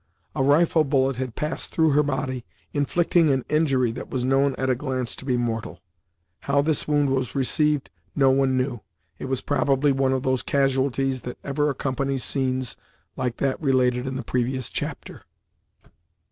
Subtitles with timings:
[0.33, 4.67] A rifle bullet had passed through her body, inflicting an injury that was known at
[4.67, 5.79] a glance to be mortal.
[6.39, 8.81] How this wound was received, no one knew;
[9.19, 12.75] it was probably one of those casualties that ever accompany scenes
[13.15, 15.21] like that related in the previous chapter.